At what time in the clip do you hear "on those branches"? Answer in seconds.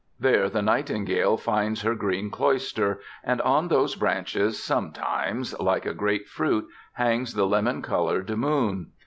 3.41-4.63